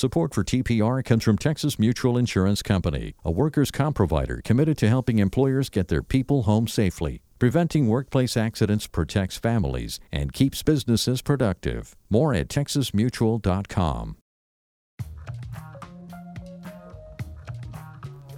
[0.00, 4.88] Support for TPR comes from Texas Mutual Insurance Company, a workers' comp provider committed to
[4.88, 7.20] helping employers get their people home safely.
[7.38, 11.96] Preventing workplace accidents protects families and keeps businesses productive.
[12.08, 14.16] More at texasmutual.com.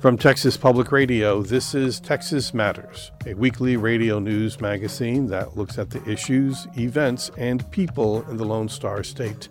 [0.00, 5.78] From Texas Public Radio, this is Texas Matters, a weekly radio news magazine that looks
[5.78, 9.48] at the issues, events, and people in the Lone Star State.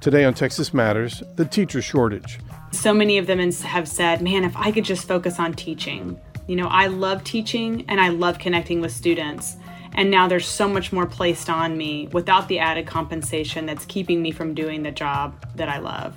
[0.00, 2.38] Today on Texas Matters, the teacher shortage.
[2.70, 6.20] So many of them have said, man, if I could just focus on teaching.
[6.46, 9.56] You know, I love teaching and I love connecting with students.
[9.94, 14.22] And now there's so much more placed on me without the added compensation that's keeping
[14.22, 16.16] me from doing the job that I love.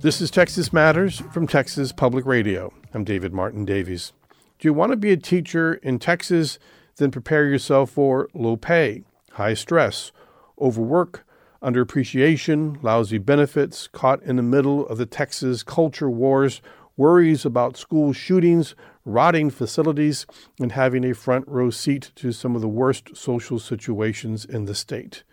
[0.00, 2.72] This is Texas Matters from Texas Public Radio.
[2.94, 4.14] I'm David Martin Davies.
[4.58, 6.58] Do you want to be a teacher in Texas?
[6.96, 10.12] Then prepare yourself for low pay, high stress,
[10.58, 11.26] overwork,
[11.62, 16.62] underappreciation, lousy benefits, caught in the middle of the Texas culture wars,
[16.96, 20.26] worries about school shootings, rotting facilities,
[20.60, 24.74] and having a front row seat to some of the worst social situations in the
[24.74, 25.24] state.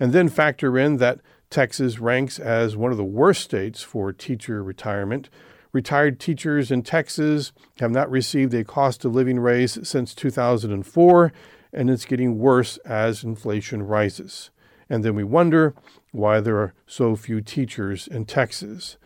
[0.00, 1.20] And then factor in that
[1.50, 5.28] Texas ranks as one of the worst states for teacher retirement.
[5.72, 11.32] Retired teachers in Texas have not received a cost of living raise since 2004,
[11.72, 14.50] and it's getting worse as inflation rises.
[14.90, 15.74] And then we wonder
[16.12, 18.96] why there are so few teachers in Texas.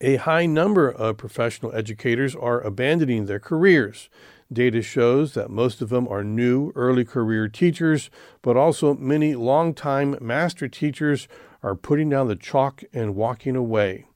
[0.00, 4.10] A high number of professional educators are abandoning their careers.
[4.52, 8.10] Data shows that most of them are new early career teachers,
[8.42, 11.28] but also many longtime master teachers
[11.62, 14.06] are putting down the chalk and walking away.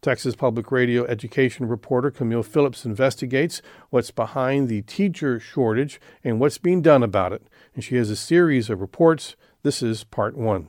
[0.00, 6.58] Texas Public Radio education reporter Camille Phillips investigates what's behind the teacher shortage and what's
[6.58, 7.42] being done about it.
[7.74, 10.68] And she has a series of reports this is part one.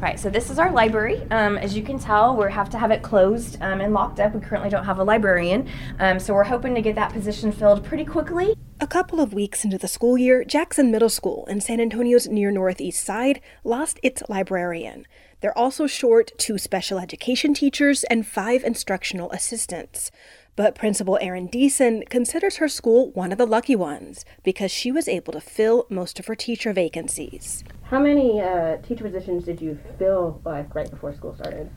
[0.00, 1.22] Right, so this is our library.
[1.30, 4.34] Um, as you can tell, we have to have it closed um, and locked up.
[4.34, 5.66] We currently don't have a librarian,
[5.98, 8.54] um, so we're hoping to get that position filled pretty quickly.
[8.80, 12.50] A couple of weeks into the school year, Jackson Middle School in San Antonio's near
[12.50, 15.06] northeast side lost its librarian.
[15.40, 20.10] They're also short two special education teachers and five instructional assistants.
[20.56, 25.08] But Principal Erin Deason considers her school one of the lucky ones because she was
[25.08, 27.64] able to fill most of her teacher vacancies.
[27.82, 31.70] How many uh, teacher positions did you fill like right before school started?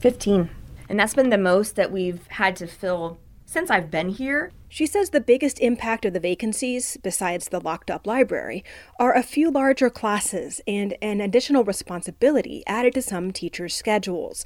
[0.00, 0.50] 15.
[0.88, 4.50] And that's been the most that we've had to fill since I've been here.
[4.68, 8.64] She says the biggest impact of the vacancies, besides the locked up library,
[8.98, 14.44] are a few larger classes and an additional responsibility added to some teachers' schedules.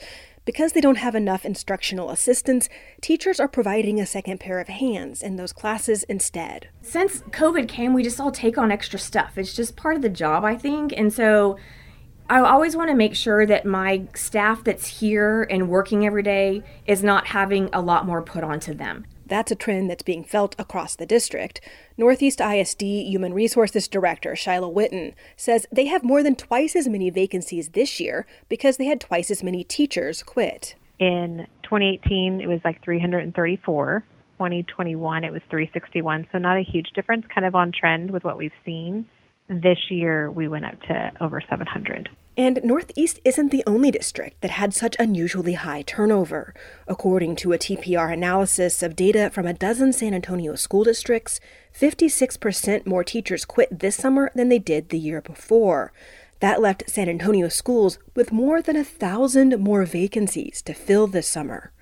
[0.49, 2.71] Because they don't have enough instructional assistants,
[3.03, 6.71] teachers are providing a second pair of hands in those classes instead.
[6.81, 9.37] Since COVID came, we just all take on extra stuff.
[9.37, 10.95] It's just part of the job, I think.
[10.97, 11.59] And so
[12.31, 16.63] I always want to make sure that my staff that's here and working every day
[16.87, 19.05] is not having a lot more put onto them.
[19.29, 21.61] That's a trend that's being felt across the district.
[21.97, 27.11] Northeast ISD Human Resources Director Shiloh Witten says they have more than twice as many
[27.11, 30.75] vacancies this year because they had twice as many teachers quit.
[30.99, 34.05] In 2018, it was like 334.
[34.39, 36.29] 2021, it was 361.
[36.33, 39.07] So not a huge difference, kind of on trend with what we've seen.
[39.49, 42.09] This year, we went up to over 700.
[42.39, 46.55] And Northeast isn't the only district that had such unusually high turnover.
[46.87, 51.41] According to a TPR analysis of data from a dozen San Antonio school districts,
[51.77, 55.93] 56% more teachers quit this summer than they did the year before.
[56.39, 61.27] That left San Antonio schools with more than a thousand more vacancies to fill this
[61.27, 61.73] summer.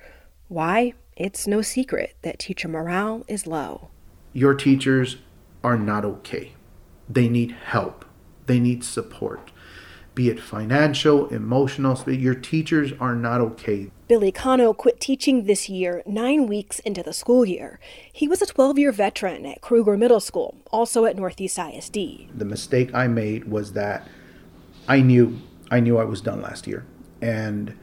[0.48, 0.94] Why?
[1.18, 3.90] It's no secret that teacher morale is low.
[4.32, 5.18] Your teachers
[5.62, 6.52] are not okay.
[7.10, 8.06] They need help,
[8.46, 9.50] they need support
[10.16, 11.94] be it financial, emotional.
[12.10, 13.90] Your teachers are not okay.
[14.08, 17.78] Billy Cano quit teaching this year, nine weeks into the school year.
[18.10, 21.94] He was a 12 year veteran at Krueger Middle School, also at Northeast ISD.
[22.34, 24.08] The mistake I made was that
[24.88, 25.38] I knew
[25.70, 26.86] I knew I was done last year,
[27.20, 27.76] and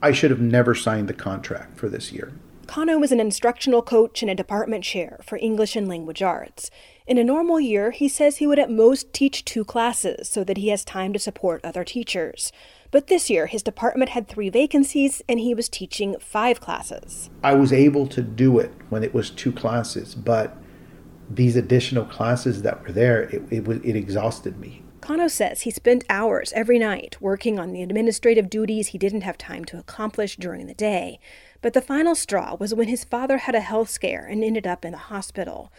[0.00, 2.32] I should have never signed the contract for this year.
[2.68, 6.70] Cano was an instructional coach and a department chair for English and Language Arts.
[7.10, 10.58] In a normal year, he says he would at most teach two classes so that
[10.58, 12.52] he has time to support other teachers.
[12.92, 17.28] But this year, his department had three vacancies and he was teaching five classes.
[17.42, 20.56] I was able to do it when it was two classes, but
[21.28, 24.84] these additional classes that were there, it, it, it exhausted me.
[25.00, 29.36] Cano says he spent hours every night working on the administrative duties he didn't have
[29.36, 31.18] time to accomplish during the day.
[31.60, 34.84] But the final straw was when his father had a health scare and ended up
[34.84, 35.72] in the hospital.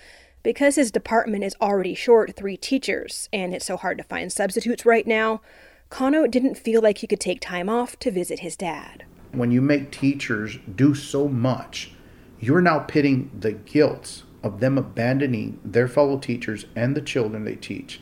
[0.43, 4.85] Because his department is already short three teachers, and it's so hard to find substitutes
[4.85, 5.41] right now,
[5.89, 9.05] Cano didn't feel like he could take time off to visit his dad.
[9.33, 11.91] When you make teachers do so much,
[12.39, 17.55] you're now pitting the guilt of them abandoning their fellow teachers and the children they
[17.55, 18.01] teach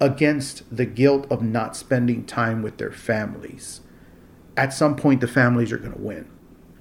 [0.00, 3.80] against the guilt of not spending time with their families.
[4.56, 6.30] At some point, the families are going to win.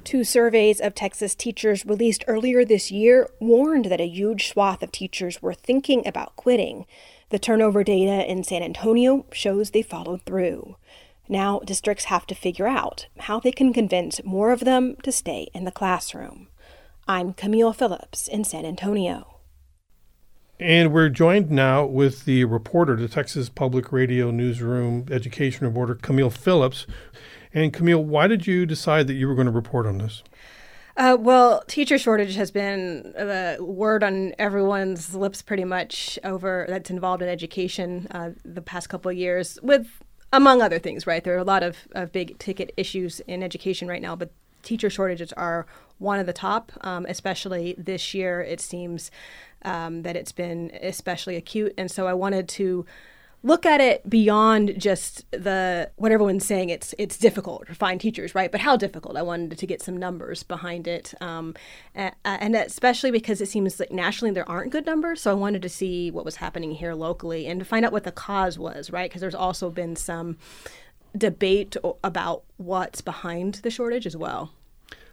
[0.04, 4.92] Two surveys of Texas teachers released earlier this year warned that a huge swath of
[4.92, 6.86] teachers were thinking about quitting.
[7.30, 10.76] The turnover data in San Antonio shows they followed through.
[11.30, 15.48] Now, districts have to figure out how they can convince more of them to stay
[15.54, 16.50] in the classroom.
[17.08, 19.40] I'm Camille Phillips in San Antonio.
[20.60, 26.30] And we're joined now with the reporter, the Texas Public Radio Newsroom education reporter, Camille
[26.30, 26.86] Phillips.
[27.54, 30.24] And Camille, why did you decide that you were going to report on this?
[30.96, 36.92] Uh, well, teacher shortage has been the word on everyone's lips pretty much over that's
[36.92, 39.88] involved in education uh, the past couple of years, with
[40.32, 41.24] among other things, right?
[41.24, 44.90] There are a lot of, of big ticket issues in education right now, but teacher
[44.90, 45.66] shortages are
[45.98, 48.42] one of the top, um, especially this year.
[48.42, 49.10] It seems
[49.64, 51.74] um, that it's been especially acute.
[51.78, 52.86] And so I wanted to
[53.44, 58.34] look at it beyond just the what everyone's saying it's it's difficult to find teachers
[58.34, 58.52] right?
[58.52, 59.18] But how difficult?
[59.18, 61.14] I wanted to get some numbers behind it.
[61.22, 61.54] Um,
[61.94, 65.62] and, and, especially because it seems like nationally there aren't good numbers so i wanted
[65.62, 68.90] to see what was happening here locally and to find out what the cause was
[68.92, 69.10] right?
[69.10, 70.38] Because there's also been some
[71.16, 74.52] debate about what's behind the shortage as well.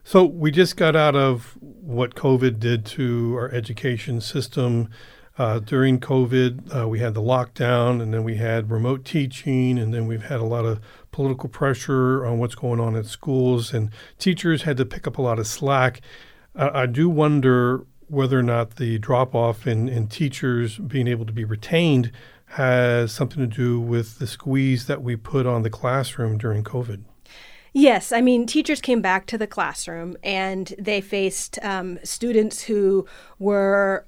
[0.02, 4.88] So we just got out of what covid did to our education system
[5.40, 9.94] uh, during COVID, uh, we had the lockdown, and then we had remote teaching, and
[9.94, 10.82] then we've had a lot of
[11.12, 13.88] political pressure on what's going on at schools, and
[14.18, 16.02] teachers had to pick up a lot of slack.
[16.54, 21.24] I, I do wonder whether or not the drop off in, in teachers being able
[21.24, 22.12] to be retained
[22.44, 27.04] has something to do with the squeeze that we put on the classroom during COVID.
[27.72, 33.06] Yes, I mean, teachers came back to the classroom and they faced um, students who
[33.38, 34.04] were.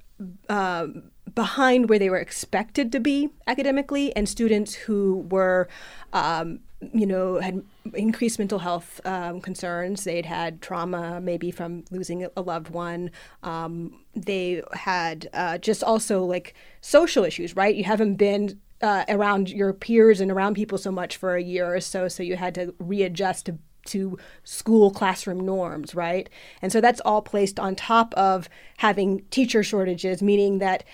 [0.47, 5.67] Um, behind where they were expected to be academically, and students who were,
[6.11, 6.59] um,
[6.93, 10.03] you know, had increased mental health um, concerns.
[10.03, 13.11] They'd had trauma, maybe from losing a loved one.
[13.41, 17.75] Um, they had uh, just also like social issues, right?
[17.75, 21.73] You haven't been uh, around your peers and around people so much for a year
[21.73, 26.29] or so, so you had to readjust to to school classroom norms, right?
[26.61, 28.47] And so that's all placed on top of
[28.77, 30.85] having teacher shortages, meaning that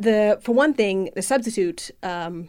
[0.00, 2.48] the for one thing, the substitute um,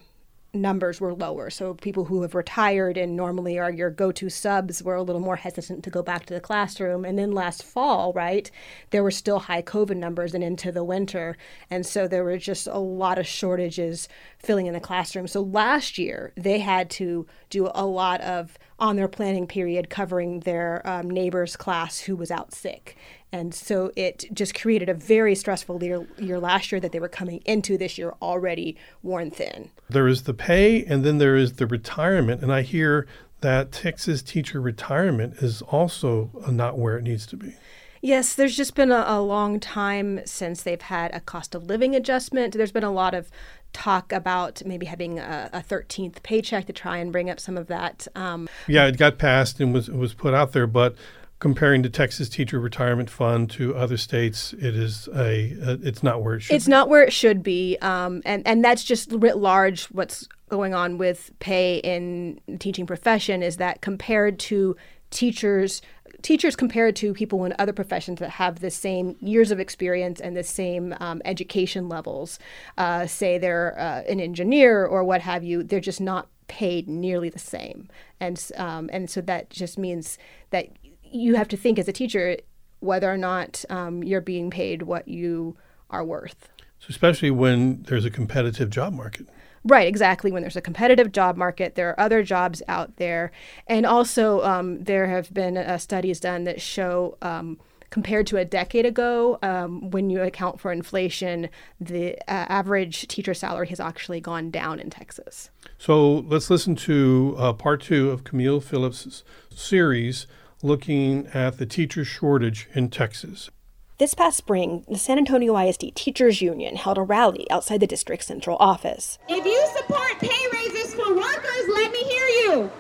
[0.54, 1.50] numbers were lower.
[1.50, 5.38] So people who have retired and normally are your go-to subs were a little more
[5.38, 7.06] hesitant to go back to the classroom.
[7.06, 8.52] And then last fall, right,
[8.90, 11.38] there were still high COVID numbers and into the winter.
[11.70, 14.10] And so there were just a lot of shortages
[14.40, 15.28] filling in the classroom.
[15.28, 20.42] So last year they had to do a lot of on their planning period covering
[20.42, 22.98] their um, neighbor's class who was out sick.
[23.32, 27.08] And so it just created a very stressful year, year last year that they were
[27.08, 29.70] coming into this year already worn thin.
[29.90, 32.42] There is the pay and then there is the retirement.
[32.42, 33.08] And I hear
[33.40, 37.56] that Texas teacher retirement is also not where it needs to be.
[38.02, 41.96] Yes, there's just been a, a, long time since they've had a cost of living
[41.96, 42.56] adjustment.
[42.56, 43.30] There's been a lot of
[43.74, 47.68] talk about maybe having a, a 13th paycheck to try and bring up some of
[47.68, 48.08] that.
[48.16, 50.96] Um, yeah, it got passed and was was put out there, but
[51.42, 56.22] comparing the Texas Teacher Retirement Fund to other states, it is a, a it's not
[56.22, 56.56] where it should.
[56.56, 56.72] It's be.
[56.72, 59.86] not where it should be, um, and and that's just writ large.
[59.86, 64.78] What's going on with pay in the teaching profession is that compared to
[65.10, 65.82] teachers
[66.22, 70.38] teachers compared to people in other professions that have the same years of experience and
[70.38, 72.38] the same um, education levels
[72.78, 77.30] uh, say they're uh, an engineer or what have you they're just not paid nearly
[77.30, 80.18] the same and um, and so that just means
[80.52, 80.68] that
[81.12, 82.38] you have to think as a teacher
[82.80, 85.56] whether or not um, you're being paid what you
[85.90, 86.50] are worth.
[86.80, 89.28] So especially when there's a competitive job market.
[89.64, 90.32] Right, exactly.
[90.32, 93.32] When there's a competitive job market, there are other jobs out there,
[93.68, 97.18] and also um, there have been uh, studies done that show.
[97.22, 97.60] Um,
[97.92, 101.50] compared to a decade ago, um, when you account for inflation,
[101.80, 105.52] the uh, average teacher salary has actually gone down in Texas.
[105.78, 110.26] So let's listen to uh, part two of Camille Phillips' series
[110.64, 113.50] looking at the teacher shortage in Texas.
[113.98, 118.26] This past spring, the San Antonio ISD Teachers Union held a rally outside the district's
[118.26, 119.20] central office.
[119.30, 122.72] If you support pay raises for workers, let me hear you.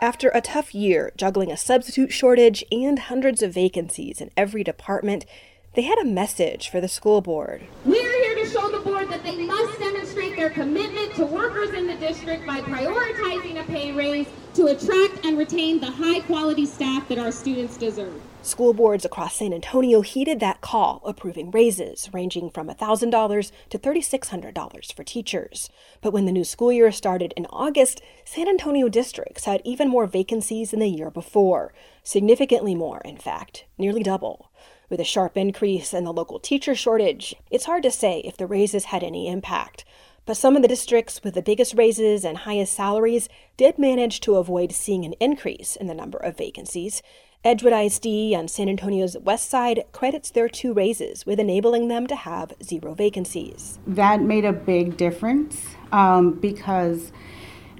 [0.00, 5.26] After a tough year juggling a substitute shortage and hundreds of vacancies in every department,
[5.76, 7.66] they had a message for the school board.
[7.84, 11.70] We're here to to show the board that they must demonstrate their commitment to workers
[11.70, 16.64] in the district by prioritizing a pay raise to attract and retain the high quality
[16.64, 18.20] staff that our students deserve.
[18.42, 24.92] School boards across San Antonio heeded that call, approving raises ranging from $1,000 to $3,600
[24.94, 25.68] for teachers.
[26.00, 30.06] But when the new school year started in August, San Antonio districts had even more
[30.06, 31.74] vacancies than the year before.
[32.04, 34.50] Significantly more, in fact, nearly double.
[34.88, 38.46] With a sharp increase in the local teacher shortage, it's hard to say if the
[38.46, 39.84] raises had any impact.
[40.26, 44.36] But some of the districts with the biggest raises and highest salaries did manage to
[44.36, 47.02] avoid seeing an increase in the number of vacancies.
[47.44, 52.16] Edgewood ISD on San Antonio's west side credits their two raises with enabling them to
[52.16, 53.78] have zero vacancies.
[53.86, 57.12] That made a big difference um, because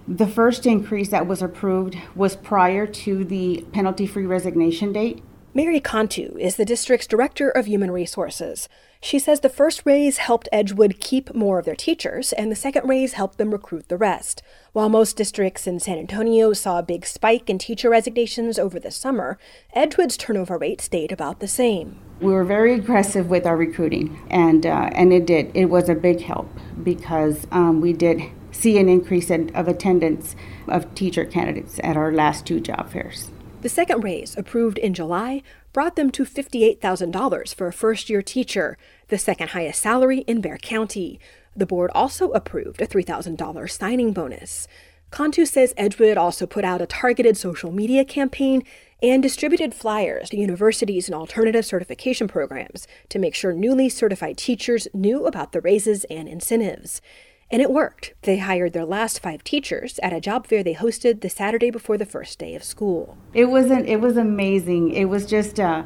[0.09, 5.23] the first increase that was approved was prior to the penalty free resignation date.
[5.57, 8.69] Mary Cantu is the district's director of human resources.
[9.01, 12.87] She says the first raise helped Edgewood keep more of their teachers, and the second
[12.87, 14.43] raise helped them recruit the rest.
[14.75, 18.91] While most districts in San Antonio saw a big spike in teacher resignations over the
[18.91, 19.39] summer,
[19.73, 22.01] Edgewood's turnover rate stayed about the same.
[22.21, 25.53] We were very aggressive with our recruiting, and uh, and it did.
[25.55, 26.51] It was a big help
[26.83, 28.21] because um, we did
[28.53, 30.37] see an increase in, of attendance
[30.69, 33.31] of teacher candidates at our last two job fairs.
[33.67, 35.43] The second raise, approved in July,
[35.73, 40.59] brought them to $58,000 for a first year teacher, the second highest salary in Bexar
[40.59, 41.19] County.
[41.57, 44.69] The board also approved a $3,000 signing bonus.
[45.11, 48.63] Cantu says Edgewood also put out a targeted social media campaign
[49.03, 54.87] and distributed flyers to universities and alternative certification programs to make sure newly certified teachers
[54.95, 57.03] knew about the raises and incentives.
[57.51, 58.15] And it worked.
[58.23, 61.97] They hired their last five teachers at a job fair they hosted the Saturday before
[61.97, 63.17] the first day of school.
[63.33, 63.87] It wasn't.
[63.87, 64.93] It was amazing.
[64.93, 65.61] It was just.
[65.61, 65.85] Uh,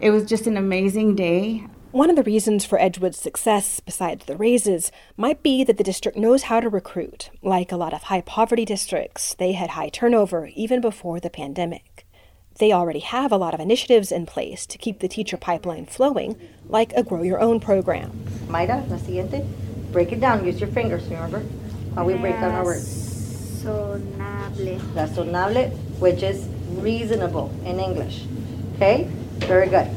[0.00, 1.64] it was just an amazing day.
[1.92, 6.16] One of the reasons for Edgewood's success, besides the raises, might be that the district
[6.16, 7.30] knows how to recruit.
[7.42, 12.06] Like a lot of high poverty districts, they had high turnover even before the pandemic.
[12.58, 16.36] They already have a lot of initiatives in place to keep the teacher pipeline flowing,
[16.66, 18.10] like a Grow Your Own program.
[18.48, 19.46] Mayra, la siguiente.
[19.92, 20.44] Break it down.
[20.44, 21.42] Use your fingers, remember?
[21.94, 23.62] How we break down our words.
[23.62, 24.80] Razonable.
[24.94, 28.24] Razonable, which is reasonable in English.
[28.76, 29.04] Okay?
[29.40, 29.88] Very good.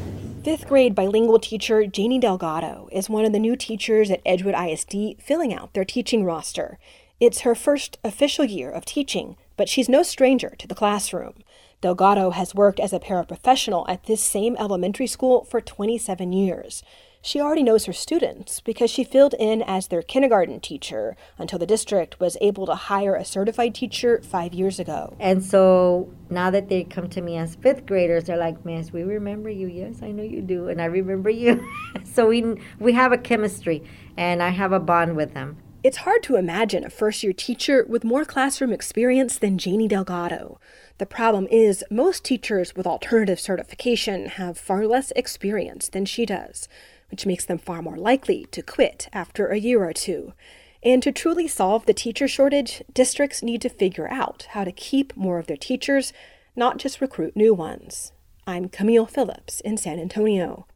[0.44, 5.20] Fifth grade bilingual teacher Janie Delgado is one of the new teachers at Edgewood ISD
[5.20, 6.78] filling out their teaching roster.
[7.18, 11.34] It's her first official year of teaching, but she's no stranger to the classroom.
[11.80, 16.82] Delgado has worked as a paraprofessional at this same elementary school for 27 years.
[17.26, 21.66] She already knows her students because she filled in as their kindergarten teacher until the
[21.66, 25.16] district was able to hire a certified teacher five years ago.
[25.18, 29.02] And so now that they come to me as fifth graders, they're like, Miss, we
[29.02, 29.66] remember you.
[29.66, 30.68] Yes, I know you do.
[30.68, 31.68] And I remember you.
[32.04, 32.44] so we,
[32.78, 33.82] we have a chemistry
[34.16, 35.56] and I have a bond with them.
[35.82, 40.60] It's hard to imagine a first year teacher with more classroom experience than Janie Delgado.
[40.98, 46.68] The problem is, most teachers with alternative certification have far less experience than she does
[47.16, 50.34] which makes them far more likely to quit after a year or two.
[50.82, 55.16] And to truly solve the teacher shortage, districts need to figure out how to keep
[55.16, 56.12] more of their teachers,
[56.54, 58.12] not just recruit new ones.
[58.46, 60.66] I'm Camille Phillips in San Antonio.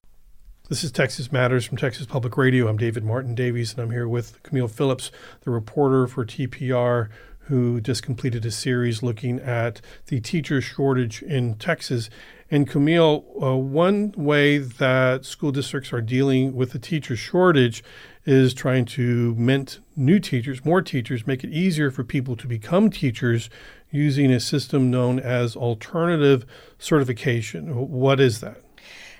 [0.70, 2.68] This is Texas Matters from Texas Public Radio.
[2.68, 7.10] I'm David Martin Davies, and I'm here with Camille Phillips, the reporter for TPR,
[7.50, 12.08] who just completed a series looking at the teacher shortage in Texas.
[12.50, 17.84] And Camille, uh, one way that school districts are dealing with the teacher shortage
[18.24, 22.90] is trying to mint new teachers, more teachers, make it easier for people to become
[22.90, 23.50] teachers
[23.90, 26.44] using a system known as alternative
[26.78, 27.88] certification.
[27.88, 28.58] What is that?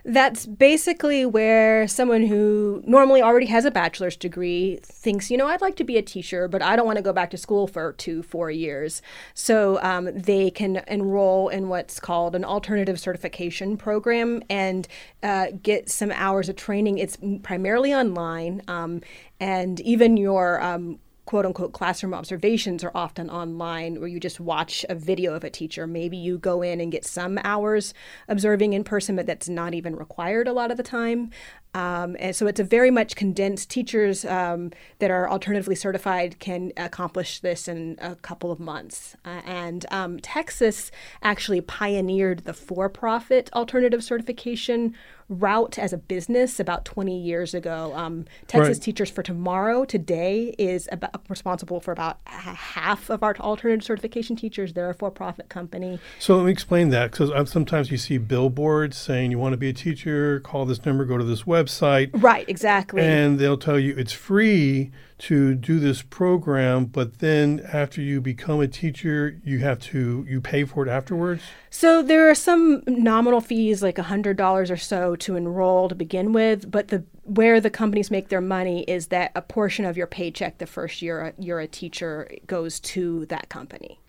[0.05, 5.61] That's basically where someone who normally already has a bachelor's degree thinks, you know, I'd
[5.61, 7.93] like to be a teacher, but I don't want to go back to school for
[7.95, 9.03] two, four years.
[9.35, 14.89] So um, they can enroll in what's called an alternative certification program and
[15.23, 16.99] uh, get some hours of training.
[16.99, 19.03] It's primarily online, um,
[19.39, 24.85] and even your um, quote unquote classroom observations are often online where you just watch
[24.89, 25.87] a video of a teacher.
[25.87, 27.95] Maybe you go in and get some hours
[28.29, 31.31] observing in person, but that's not even required a lot of the time.
[31.73, 33.71] Um, and so it's a very much condensed.
[33.71, 39.17] Teachers um, that are alternatively certified can accomplish this in a couple of months.
[39.25, 40.91] Uh, and um, Texas
[41.23, 44.95] actually pioneered the for profit alternative certification
[45.31, 47.93] route as a business about 20 years ago.
[47.95, 48.83] Um, Texas Right.
[48.83, 54.73] Teachers for Tomorrow today is about, responsible for about half of our alternative certification teachers.
[54.73, 56.01] They're a for-profit company.
[56.19, 59.69] So let me explain that because sometimes you see billboards saying you want to be
[59.69, 62.11] a teacher, call this number, go to this website.
[62.13, 63.03] Right, exactly.
[63.03, 68.61] And they'll tell you it's free to do this program, but then after you become
[68.61, 71.43] a teacher, you have to you pay for it afterwards.
[71.69, 76.33] So there are some nominal fees, like hundred dollars or so, to enroll to begin
[76.33, 76.71] with.
[76.71, 80.59] But the where the companies make their money is that a portion of your paycheck
[80.59, 84.01] the first year you're a teacher goes to that company.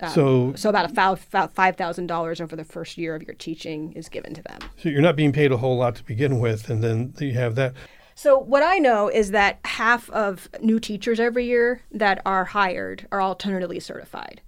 [0.00, 0.90] Um, So- so about
[1.32, 4.58] a five thousand dollars over the first year of your teaching is given to them.
[4.76, 7.54] So you're not being paid a whole lot to begin with, and then you have
[7.56, 7.72] that.
[8.18, 13.06] So what I know is that half of new teachers every year that are hired
[13.12, 14.40] are alternatively certified.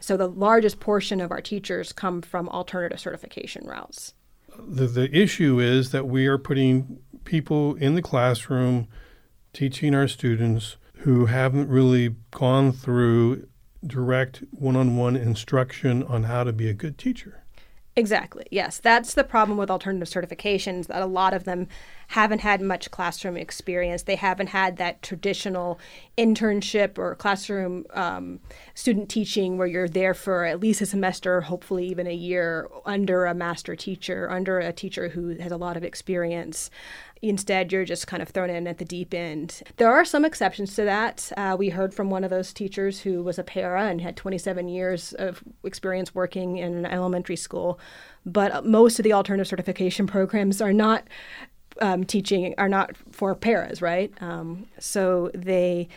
[0.00, 4.14] So the largest portion of our teachers come from alternative certification routes.
[4.58, 8.88] The, the issue is that we are putting people in the classroom
[9.52, 13.46] teaching our students who haven't really gone through
[13.86, 17.41] direct one on one instruction on how to be a good teacher.
[17.94, 18.46] Exactly.
[18.50, 21.68] Yes, that's the problem with alternative certifications that a lot of them
[22.08, 24.04] haven't had much classroom experience.
[24.04, 25.78] They haven't had that traditional
[26.16, 28.40] internship or classroom um,
[28.74, 33.26] student teaching where you're there for at least a semester, hopefully even a year, under
[33.26, 36.70] a master teacher, under a teacher who has a lot of experience.
[37.24, 39.62] Instead, you're just kind of thrown in at the deep end.
[39.76, 41.30] There are some exceptions to that.
[41.36, 44.66] Uh, we heard from one of those teachers who was a para and had 27
[44.66, 47.78] years of experience working in an elementary school.
[48.26, 51.06] But most of the alternative certification programs are not
[51.80, 54.12] um, teaching, are not for paras, right?
[54.20, 55.88] Um, so they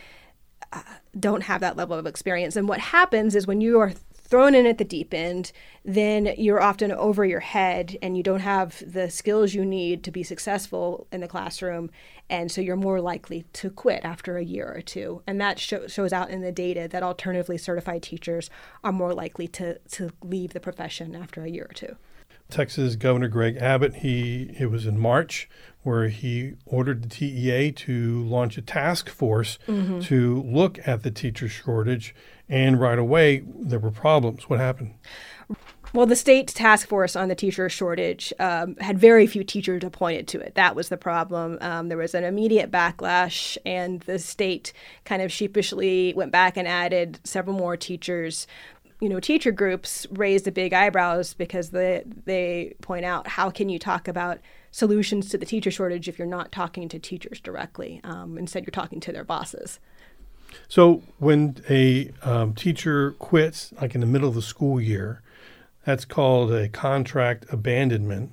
[0.71, 0.81] uh,
[1.19, 2.55] don't have that level of experience.
[2.55, 3.93] And what happens is when you are
[4.27, 5.51] thrown in at the deep end,
[5.83, 10.11] then you're often over your head and you don't have the skills you need to
[10.11, 11.91] be successful in the classroom.
[12.29, 15.21] And so you're more likely to quit after a year or two.
[15.27, 18.49] And that show, shows out in the data that alternatively certified teachers
[18.83, 21.95] are more likely to, to leave the profession after a year or two.
[22.49, 25.49] Texas Governor Greg Abbott, he it was in March
[25.81, 30.03] where he ordered the TEA to launch a task force Mhm.
[30.05, 32.13] to look at the teacher shortage,
[32.49, 34.49] and right away there were problems.
[34.49, 34.93] What happened?
[35.93, 40.27] Well, the state task force on the teacher shortage um, had very few teachers appointed
[40.29, 40.55] to it.
[40.55, 41.57] That was the problem.
[41.61, 44.73] Um, there was an immediate backlash, and the state
[45.05, 48.45] kind of sheepishly went back and added several more teachers.
[48.99, 53.69] You know, teacher groups raised the big eyebrows because they they point out how can
[53.69, 54.39] you talk about
[54.71, 58.01] solutions to the teacher shortage if you're not talking to teachers directly?
[58.03, 59.79] Um, instead, you're talking to their bosses.
[60.67, 65.21] So when a um, teacher quits, like in the middle of the school year,
[65.85, 68.31] that's called a contract abandonment.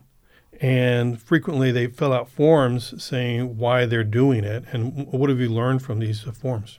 [0.61, 4.65] And frequently they fill out forms saying why they're doing it.
[4.73, 6.79] And what have you learned from these forms?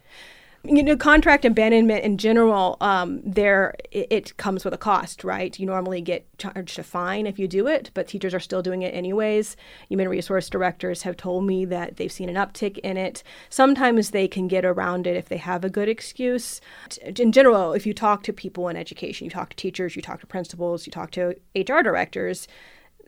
[0.65, 5.59] You know contract abandonment in general um, there it, it comes with a cost right?
[5.59, 8.81] You normally get charged a fine if you do it but teachers are still doing
[8.81, 9.57] it anyways.
[9.89, 13.23] Human resource directors have told me that they've seen an uptick in it.
[13.49, 16.61] Sometimes they can get around it if they have a good excuse.
[17.03, 20.21] In general if you talk to people in education you talk to teachers you talk
[20.21, 22.47] to principals you talk to hr directors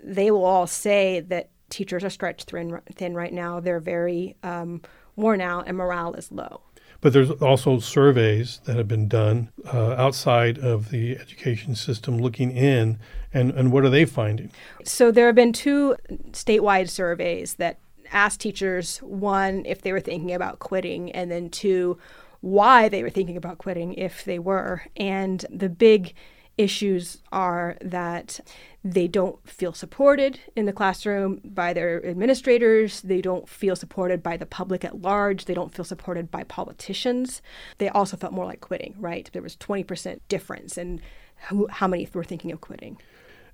[0.03, 3.59] they will all say that teachers are stretched thin, thin right now.
[3.59, 4.81] They're very um,
[5.15, 6.61] worn out and morale is low
[7.05, 12.49] But there's also surveys that have been done uh, outside of the education system looking
[12.49, 12.97] in,
[13.31, 14.49] and, and what are they finding?
[14.85, 15.97] So there have been two
[16.31, 17.77] statewide surveys that
[18.11, 21.99] asked teachers one if they were thinking about quitting, and then two
[22.41, 24.81] why they were thinking about quitting if they were.
[24.97, 26.15] And the big
[26.57, 28.39] issues are that
[28.83, 33.01] they don't feel supported in the classroom by their administrators.
[33.01, 35.45] They don't feel supported by the public at large.
[35.45, 37.41] They don't feel supported by politicians.
[37.79, 39.29] They also felt more like quitting, right?
[39.33, 41.01] There was 20% difference in
[41.49, 42.97] who, how many were thinking of quitting.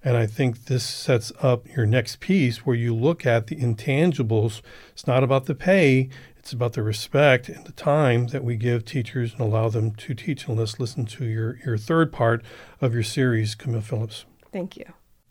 [0.03, 4.61] And I think this sets up your next piece where you look at the intangibles.
[4.91, 6.09] It's not about the pay,
[6.41, 10.15] it's about the respect and the time that we give teachers and allow them to
[10.15, 10.47] teach.
[10.47, 12.43] And let's listen to your, your third part
[12.81, 14.25] of your series, Camille Phillips.
[14.51, 14.85] Thank you.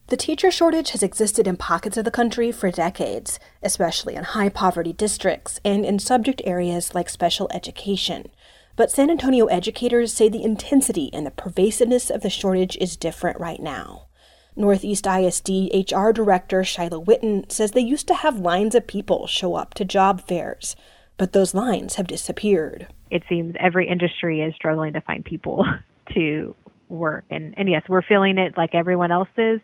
[0.07, 4.51] The teacher shortage has existed in pockets of the country for decades, especially in high
[4.51, 8.29] poverty districts and in subject areas like special education.
[8.77, 13.41] But San Antonio educators say the intensity and the pervasiveness of the shortage is different
[13.41, 14.07] right now.
[14.55, 19.57] Northeast ISD HR Director Shiloh Witten says they used to have lines of people show
[19.57, 20.77] up to job fairs,
[21.21, 22.87] but those lines have disappeared.
[23.11, 25.67] It seems every industry is struggling to find people
[26.15, 26.57] to
[26.89, 29.61] work, and and yes, we're feeling it like everyone else is,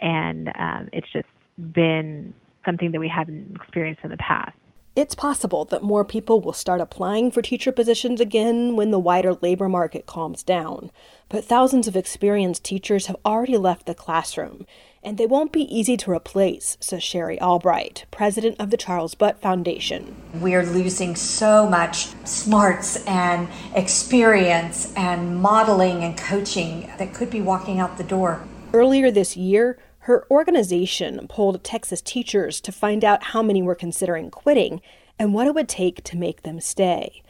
[0.00, 2.34] and um, it's just been
[2.64, 4.56] something that we hadn't experienced in the past.
[4.96, 9.34] It's possible that more people will start applying for teacher positions again when the wider
[9.34, 10.90] labor market calms down.
[11.28, 14.66] But thousands of experienced teachers have already left the classroom,
[15.02, 19.40] and they won't be easy to replace, says Shari Albright, president of the Charles Butt
[19.40, 20.16] Foundation.
[20.34, 27.78] We're losing so much smarts and experience and modeling and coaching that could be walking
[27.78, 28.44] out the door.
[28.72, 34.30] Earlier this year, her organization polled Texas teachers to find out how many were considering
[34.30, 34.80] quitting
[35.18, 37.22] and what it would take to make them stay.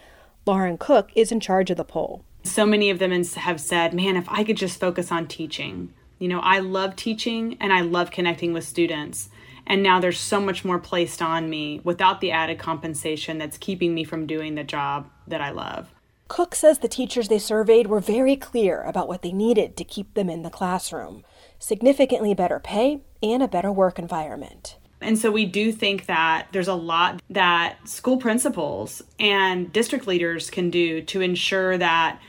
[0.47, 2.25] Lauren Cook is in charge of the poll.
[2.45, 5.93] So many of them have said, man, if I could just focus on teaching.
[6.19, 9.31] You know, I love teaching and I love connecting with students.
[9.67, 13.95] And now there's so much more placed on me without the added compensation that's keeping
[13.95, 15.89] me from doing the job that I love.
[16.27, 20.15] Cook says the teachers they surveyed were very clear about what they needed to keep
[20.15, 21.25] them in the classroom
[21.59, 24.77] significantly better pay, and a better work environment.
[25.01, 30.51] And so we do think that there's a lot that school principals and district leaders
[30.51, 32.21] can do to ensure that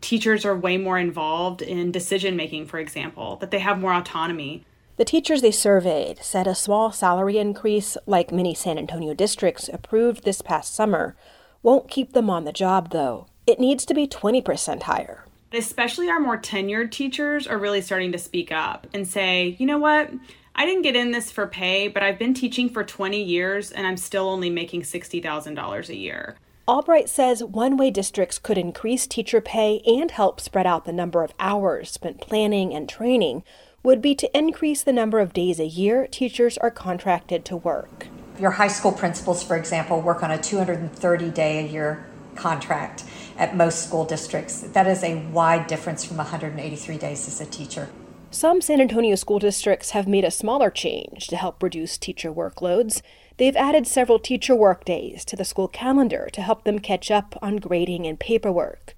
[0.00, 4.64] teachers are way more involved in decision making, for example, that they have more autonomy.
[4.96, 10.24] The teachers they surveyed said a small salary increase, like many San Antonio districts approved
[10.24, 11.16] this past summer,
[11.62, 13.26] won't keep them on the job, though.
[13.46, 18.18] It needs to be 20% higher especially our more tenured teachers are really starting to
[18.18, 20.10] speak up and say, you know what?
[20.54, 23.86] I didn't get in this for pay, but I've been teaching for 20 years and
[23.86, 26.36] I'm still only making $60,000 a year.
[26.68, 31.22] Albright says one way districts could increase teacher pay and help spread out the number
[31.24, 33.42] of hours spent planning and training
[33.82, 38.08] would be to increase the number of days a year teachers are contracted to work.
[38.38, 43.02] Your high school principals, for example, work on a 230 day a year contract
[43.38, 44.60] at most school districts.
[44.60, 47.88] That is a wide difference from 183 days as a teacher.
[48.30, 53.00] Some San Antonio school districts have made a smaller change to help reduce teacher workloads.
[53.38, 57.58] They've added several teacher workdays to the school calendar to help them catch up on
[57.58, 58.96] grading and paperwork.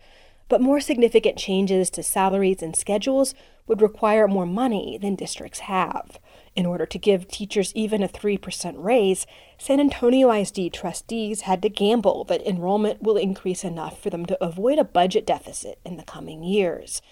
[0.48, 3.35] But more significant changes to salaries and schedules
[3.66, 6.18] would require more money than districts have.
[6.57, 9.26] In order to give teachers even a 3% raise,
[9.59, 14.42] San Antonio ISD trustees had to gamble that enrollment will increase enough for them to
[14.42, 17.03] avoid a budget deficit in the coming years.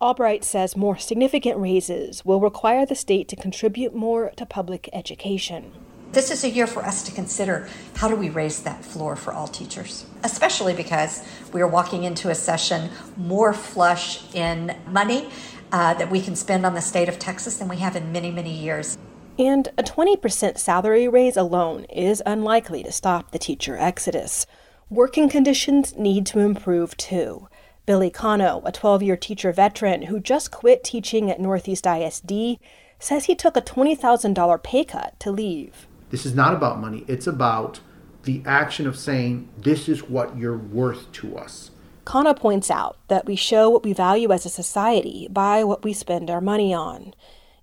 [0.00, 5.72] Albright says more significant raises will require the state to contribute more to public education.
[6.12, 9.32] This is a year for us to consider how do we raise that floor for
[9.32, 15.30] all teachers, especially because we are walking into a session more flush in money
[15.72, 18.30] uh, that we can spend on the state of Texas than we have in many,
[18.30, 18.98] many years.
[19.38, 24.44] And a 20% salary raise alone is unlikely to stop the teacher exodus.
[24.90, 27.48] Working conditions need to improve too.
[27.86, 32.58] Billy Cano, a 12 year teacher veteran who just quit teaching at Northeast ISD,
[32.98, 35.88] says he took a $20,000 pay cut to leave.
[36.12, 37.80] This is not about money, it's about
[38.24, 41.70] the action of saying, This is what you're worth to us.
[42.04, 45.94] Cano points out that we show what we value as a society by what we
[45.94, 47.14] spend our money on.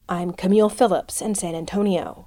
[0.09, 2.25] I'm Camille Phillips in San Antonio.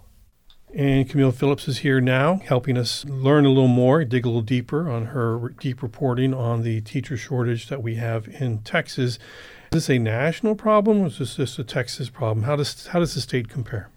[0.72, 4.42] And Camille Phillips is here now, helping us learn a little more, dig a little
[4.42, 9.14] deeper on her deep reporting on the teacher shortage that we have in Texas.
[9.14, 9.18] Is
[9.72, 12.44] this a national problem or is this just a Texas problem?
[12.44, 13.90] How does, how does the state compare?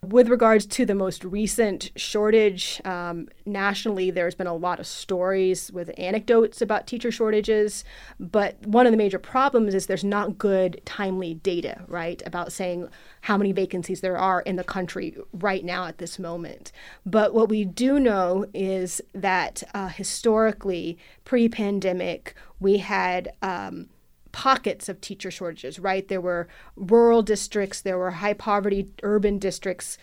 [0.00, 5.72] With regards to the most recent shortage, um, nationally, there's been a lot of stories
[5.72, 7.84] with anecdotes about teacher shortages.
[8.20, 12.88] But one of the major problems is there's not good, timely data, right, about saying
[13.22, 16.70] how many vacancies there are in the country right now at this moment.
[17.04, 23.32] But what we do know is that uh, historically, pre pandemic, we had.
[23.42, 23.88] Um,
[24.38, 26.06] pockets of teacher shortages, right?
[26.06, 26.46] There were
[26.76, 29.98] rural districts, there were high poverty urban districts,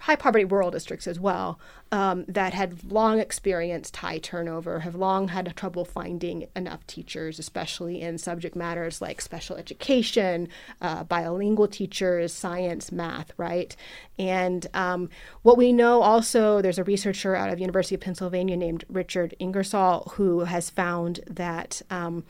[0.00, 1.58] high poverty rural districts as well,
[1.90, 8.02] um, that had long experienced high turnover, have long had trouble finding enough teachers, especially
[8.02, 10.50] in subject matters like special education,
[10.82, 13.74] uh, bilingual teachers, science, math, right?
[14.18, 15.08] And um,
[15.40, 20.12] what we know also, there's a researcher out of University of Pennsylvania named Richard Ingersoll
[20.16, 21.80] who has found that.
[21.88, 22.22] Um,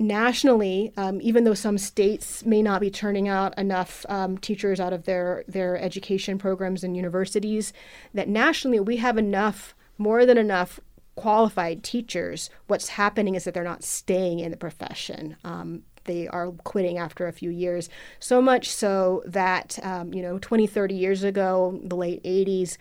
[0.00, 4.92] nationally, um, even though some states may not be turning out enough um, teachers out
[4.92, 7.72] of their, their education programs and universities,
[8.14, 10.80] that nationally we have enough, more than enough
[11.16, 12.48] qualified teachers.
[12.66, 15.36] What's happening is that they're not staying in the profession.
[15.44, 17.90] Um, they are quitting after a few years.
[18.18, 22.78] So much so that, um, you know, 20, 30 years ago, the late 80s,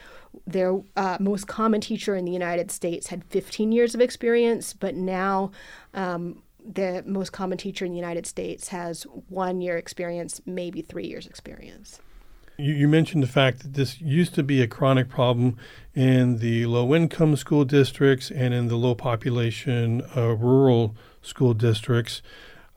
[0.47, 4.95] their uh, most common teacher in the United States had 15 years of experience, but
[4.95, 5.51] now
[5.93, 11.07] um, the most common teacher in the United States has one year experience, maybe three
[11.07, 11.99] years experience.
[12.57, 15.57] You, you mentioned the fact that this used to be a chronic problem
[15.95, 22.21] in the low income school districts and in the low population uh, rural school districts.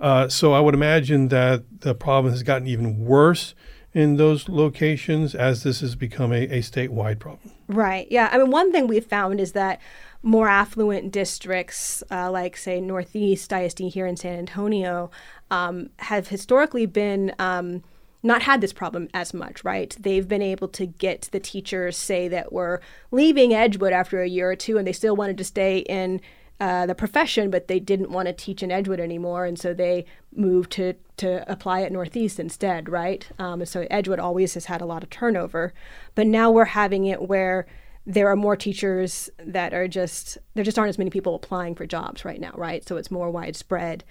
[0.00, 3.54] Uh, so I would imagine that the problem has gotten even worse
[3.94, 7.52] in those locations as this has become a, a statewide problem.
[7.68, 8.06] Right.
[8.10, 8.28] Yeah.
[8.32, 9.80] I mean, one thing we've found is that
[10.22, 15.10] more affluent districts, uh, like say Northeast ISD here in San Antonio,
[15.50, 17.82] um, have historically been um,
[18.22, 19.94] not had this problem as much, right?
[19.98, 24.50] They've been able to get the teachers, say, that were leaving Edgewood after a year
[24.50, 26.20] or two and they still wanted to stay in
[26.62, 30.04] uh, the profession, but they didn't want to teach in Edgewood anymore, and so they
[30.32, 33.28] moved to to apply at Northeast instead, right?
[33.36, 35.74] Um, so Edgewood always has had a lot of turnover,
[36.14, 37.66] but now we're having it where
[38.06, 41.84] there are more teachers that are just there just aren't as many people applying for
[41.84, 42.86] jobs right now, right?
[42.86, 44.04] So it's more widespread,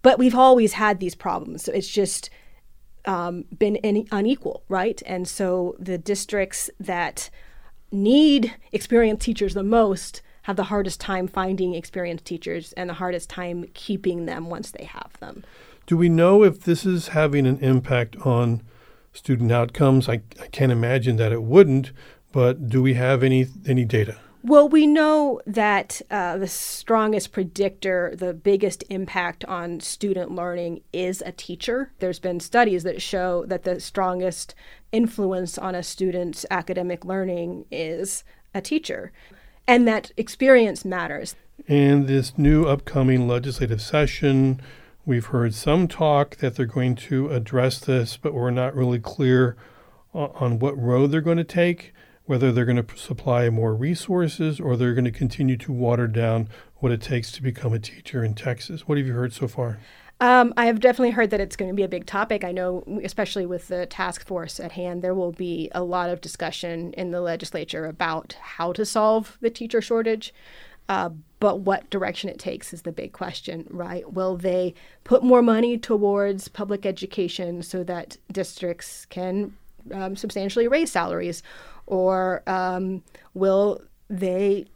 [0.00, 1.64] but we've always had these problems.
[1.64, 2.30] So it's just
[3.04, 5.02] um, been in, unequal, right?
[5.04, 7.28] And so the districts that
[7.92, 13.28] need experienced teachers the most have the hardest time finding experienced teachers and the hardest
[13.28, 15.44] time keeping them once they have them.
[15.86, 18.62] Do we know if this is having an impact on
[19.12, 20.08] student outcomes?
[20.08, 21.92] I, I can't imagine that it wouldn't,
[22.32, 24.18] but do we have any any data?
[24.42, 31.22] Well, we know that uh, the strongest predictor, the biggest impact on student learning is
[31.26, 31.92] a teacher.
[31.98, 34.54] There's been studies that show that the strongest
[34.92, 38.24] influence on a student's academic learning is
[38.54, 39.12] a teacher,
[39.70, 41.36] and that experience matters.
[41.68, 44.60] And this new upcoming legislative session,
[45.06, 49.56] we've heard some talk that they're going to address this, but we're not really clear
[50.12, 51.92] on what road they're going to take
[52.30, 56.48] whether they're going to supply more resources or they're going to continue to water down
[56.76, 58.86] what it takes to become a teacher in Texas.
[58.86, 59.80] What have you heard so far?
[60.20, 62.44] Um, I have definitely heard that it's going to be a big topic.
[62.44, 66.20] I know, especially with the task force at hand, there will be a lot of
[66.20, 70.34] discussion in the legislature about how to solve the teacher shortage.
[70.90, 74.12] Uh, but what direction it takes is the big question, right?
[74.12, 79.56] Will they put more money towards public education so that districts can
[79.94, 81.42] um, substantially raise salaries?
[81.86, 83.02] Or um,
[83.32, 84.66] will they,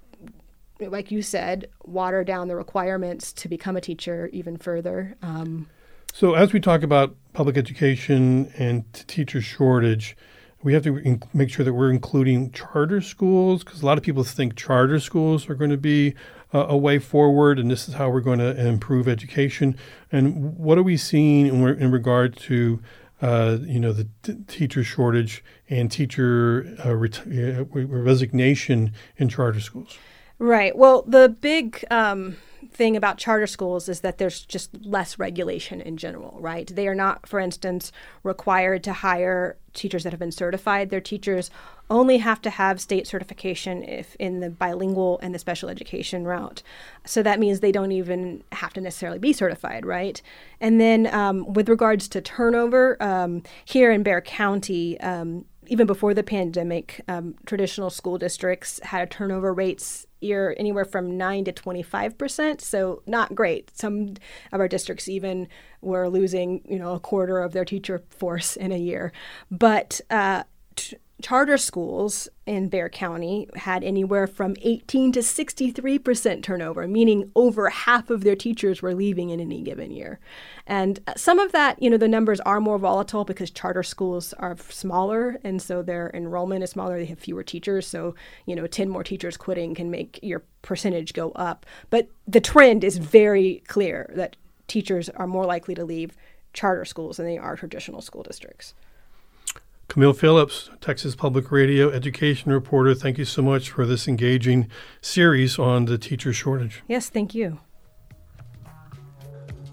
[0.88, 5.16] like you said, water down the requirements to become a teacher even further?
[5.22, 5.68] Um,
[6.12, 10.16] so, as we talk about public education and teacher shortage,
[10.62, 14.04] we have to in- make sure that we're including charter schools because a lot of
[14.04, 16.14] people think charter schools are going to be
[16.54, 19.76] uh, a way forward and this is how we're going to improve education.
[20.10, 22.80] And what are we seeing in, in regard to
[23.22, 29.60] uh, you know, the t- teacher shortage and teacher uh, ret- uh, resignation in charter
[29.60, 29.96] schools.
[30.38, 30.76] Right.
[30.76, 32.36] Well, the big um,
[32.70, 36.66] thing about charter schools is that there's just less regulation in general, right?
[36.66, 37.92] They are not, for instance,
[38.22, 40.90] required to hire teachers that have been certified.
[40.90, 41.50] Their teachers
[41.88, 46.62] only have to have state certification if in the bilingual and the special education route.
[47.04, 50.20] So that means they don't even have to necessarily be certified, right?
[50.60, 56.14] And then um, with regards to turnover, um, here in Bexar County, um, even before
[56.14, 62.18] the pandemic, um, traditional school districts had turnover rates year anywhere from 9 to 25
[62.18, 63.70] percent so not great.
[63.76, 64.14] Some
[64.52, 65.48] of our districts even
[65.80, 69.12] were losing you know a quarter of their teacher force in a year.
[69.50, 70.44] But uh,
[70.76, 77.30] t- charter schools in Bexar County had anywhere from 18 to 63 percent turnover, meaning
[77.34, 80.18] over half of their teachers were leaving in any given year.
[80.66, 84.56] And some of that, you know, the numbers are more volatile because charter schools are
[84.68, 86.98] smaller, and so their enrollment is smaller.
[86.98, 88.14] They have fewer teachers, so
[88.46, 91.64] you know, 10 more teachers quitting can make your percentage go up.
[91.90, 96.16] But the trend is very clear that teachers are more likely to leave
[96.52, 98.74] charter schools than they are traditional school districts.
[99.88, 104.68] Camille Phillips, Texas Public Radio education reporter, thank you so much for this engaging
[105.00, 106.82] series on the teacher shortage.
[106.88, 107.60] Yes, thank you.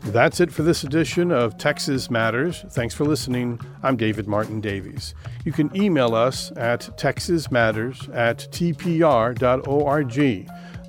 [0.06, 2.66] That's it for this edition of Texas Matters.
[2.72, 3.60] Thanks for listening.
[3.84, 5.14] I'm David Martin Davies.
[5.46, 10.16] You can email us at texasmatters at tpr.org.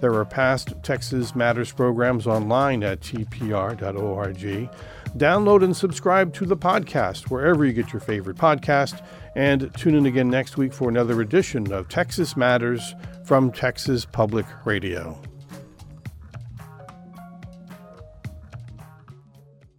[0.00, 4.70] There are past Texas Matters programs online at tpr.org.
[5.16, 9.04] Download and subscribe to the podcast wherever you get your favorite podcast.
[9.34, 12.94] And tune in again next week for another edition of Texas Matters
[13.24, 15.20] from Texas Public Radio.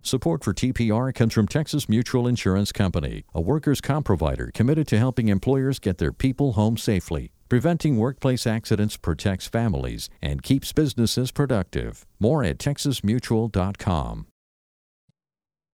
[0.06, 5.00] Support for TPR comes from Texas Mutual Insurance Company, a workers' comp provider committed to
[5.00, 7.32] helping employers get their people home safely.
[7.50, 12.06] Preventing workplace accidents protects families and keeps businesses productive.
[12.20, 14.28] More at texasmutual.com.